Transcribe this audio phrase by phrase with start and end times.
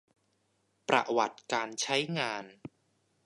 [0.87, 2.45] ประวัติการใช้งาน